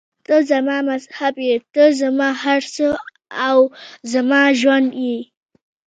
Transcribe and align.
ته 0.25 0.35
زما 0.51 0.77
مذهب 0.89 1.35
یې، 1.47 1.55
ته 1.73 1.83
زما 2.01 2.29
هر 2.43 2.61
څه 2.75 2.87
او 3.47 3.57
زما 4.13 4.41
ژوند 4.59 4.89
یې. 5.05 5.19